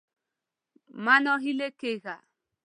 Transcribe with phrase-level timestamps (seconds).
[1.03, 2.15] مه ناهيلی کېږه.